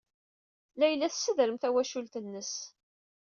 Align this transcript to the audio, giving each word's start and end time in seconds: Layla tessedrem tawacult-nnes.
Layla 0.79 1.07
tessedrem 1.11 1.57
tawacult-nnes. 1.57 2.53